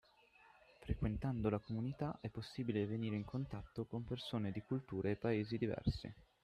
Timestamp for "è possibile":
2.21-2.87